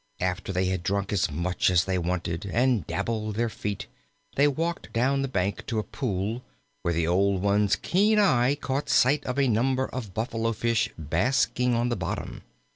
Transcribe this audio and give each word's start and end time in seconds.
After 0.19 0.51
they 0.51 0.65
had 0.65 0.81
drunk 0.81 1.13
as 1.13 1.29
much 1.29 1.69
as 1.69 1.85
they 1.85 1.99
wanted, 1.99 2.47
and 2.51 2.87
dabbled 2.87 3.35
their 3.35 3.49
feet, 3.49 3.85
they 4.35 4.47
walked 4.47 4.91
down 4.93 5.21
the 5.21 5.27
bank 5.27 5.63
to 5.67 5.77
a 5.77 5.83
pool, 5.83 6.41
where 6.81 6.91
the 6.91 7.05
old 7.05 7.43
one's 7.43 7.75
keen 7.75 8.17
eye 8.17 8.55
caught 8.55 8.89
sight 8.89 9.23
of 9.27 9.37
a 9.37 9.47
number 9.47 9.85
of 9.85 10.15
Buffalo 10.15 10.53
fish 10.53 10.89
basking 10.97 11.75
on 11.75 11.89
the 11.89 11.95
bottom. 11.95 12.41